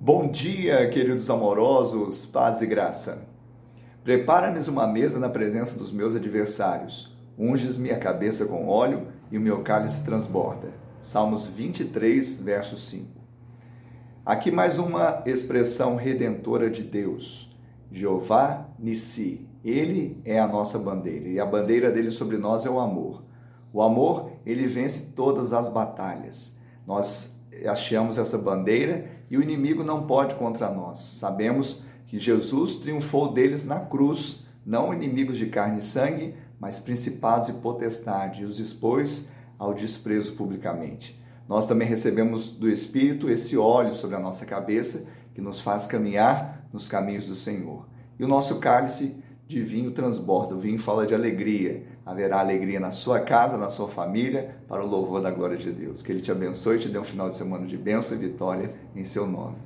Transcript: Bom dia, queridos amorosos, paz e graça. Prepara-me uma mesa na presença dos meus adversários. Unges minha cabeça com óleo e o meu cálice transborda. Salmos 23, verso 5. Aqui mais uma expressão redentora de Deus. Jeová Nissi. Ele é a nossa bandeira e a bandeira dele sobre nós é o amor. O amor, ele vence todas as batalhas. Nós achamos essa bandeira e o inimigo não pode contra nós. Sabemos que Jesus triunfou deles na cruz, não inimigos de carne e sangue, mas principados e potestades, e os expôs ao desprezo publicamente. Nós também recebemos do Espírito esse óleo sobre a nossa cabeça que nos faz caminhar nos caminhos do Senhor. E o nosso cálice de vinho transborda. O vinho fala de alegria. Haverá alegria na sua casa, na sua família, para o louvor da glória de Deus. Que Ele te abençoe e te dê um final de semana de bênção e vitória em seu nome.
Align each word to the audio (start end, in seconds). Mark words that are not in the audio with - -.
Bom 0.00 0.30
dia, 0.30 0.88
queridos 0.90 1.28
amorosos, 1.28 2.24
paz 2.24 2.62
e 2.62 2.66
graça. 2.68 3.26
Prepara-me 4.04 4.60
uma 4.68 4.86
mesa 4.86 5.18
na 5.18 5.28
presença 5.28 5.76
dos 5.76 5.92
meus 5.92 6.14
adversários. 6.14 7.18
Unges 7.36 7.76
minha 7.76 7.98
cabeça 7.98 8.46
com 8.46 8.68
óleo 8.68 9.08
e 9.28 9.36
o 9.36 9.40
meu 9.40 9.64
cálice 9.64 10.04
transborda. 10.04 10.68
Salmos 11.02 11.48
23, 11.48 12.40
verso 12.44 12.78
5. 12.78 13.08
Aqui 14.24 14.52
mais 14.52 14.78
uma 14.78 15.20
expressão 15.26 15.96
redentora 15.96 16.70
de 16.70 16.84
Deus. 16.84 17.50
Jeová 17.90 18.68
Nissi. 18.78 19.48
Ele 19.64 20.22
é 20.24 20.38
a 20.38 20.46
nossa 20.46 20.78
bandeira 20.78 21.28
e 21.28 21.40
a 21.40 21.44
bandeira 21.44 21.90
dele 21.90 22.12
sobre 22.12 22.36
nós 22.36 22.64
é 22.64 22.70
o 22.70 22.78
amor. 22.78 23.24
O 23.72 23.82
amor, 23.82 24.30
ele 24.46 24.68
vence 24.68 25.12
todas 25.16 25.52
as 25.52 25.68
batalhas. 25.68 26.62
Nós 26.86 27.37
achamos 27.66 28.18
essa 28.18 28.38
bandeira 28.38 29.10
e 29.30 29.36
o 29.36 29.42
inimigo 29.42 29.82
não 29.82 30.06
pode 30.06 30.34
contra 30.34 30.70
nós. 30.70 30.98
Sabemos 30.98 31.82
que 32.06 32.18
Jesus 32.18 32.78
triunfou 32.78 33.32
deles 33.32 33.66
na 33.66 33.80
cruz, 33.80 34.44
não 34.64 34.92
inimigos 34.92 35.36
de 35.36 35.46
carne 35.46 35.78
e 35.78 35.84
sangue, 35.84 36.34
mas 36.58 36.78
principados 36.78 37.48
e 37.48 37.54
potestades, 37.54 38.40
e 38.40 38.44
os 38.44 38.58
expôs 38.58 39.30
ao 39.58 39.74
desprezo 39.74 40.32
publicamente. 40.32 41.20
Nós 41.48 41.66
também 41.66 41.88
recebemos 41.88 42.50
do 42.50 42.68
Espírito 42.68 43.30
esse 43.30 43.56
óleo 43.56 43.94
sobre 43.94 44.16
a 44.16 44.20
nossa 44.20 44.44
cabeça 44.44 45.08
que 45.34 45.40
nos 45.40 45.60
faz 45.60 45.86
caminhar 45.86 46.68
nos 46.72 46.88
caminhos 46.88 47.26
do 47.26 47.36
Senhor. 47.36 47.86
E 48.18 48.24
o 48.24 48.28
nosso 48.28 48.58
cálice 48.58 49.22
de 49.48 49.62
vinho 49.62 49.90
transborda. 49.90 50.54
O 50.54 50.60
vinho 50.60 50.78
fala 50.78 51.06
de 51.06 51.14
alegria. 51.14 51.82
Haverá 52.04 52.38
alegria 52.38 52.78
na 52.78 52.90
sua 52.90 53.20
casa, 53.20 53.56
na 53.56 53.70
sua 53.70 53.88
família, 53.88 54.54
para 54.68 54.84
o 54.84 54.86
louvor 54.86 55.22
da 55.22 55.30
glória 55.30 55.56
de 55.56 55.72
Deus. 55.72 56.02
Que 56.02 56.12
Ele 56.12 56.20
te 56.20 56.30
abençoe 56.30 56.76
e 56.76 56.80
te 56.80 56.88
dê 56.88 56.98
um 56.98 57.04
final 57.04 57.28
de 57.30 57.34
semana 57.34 57.66
de 57.66 57.76
bênção 57.76 58.16
e 58.16 58.20
vitória 58.20 58.74
em 58.94 59.06
seu 59.06 59.26
nome. 59.26 59.56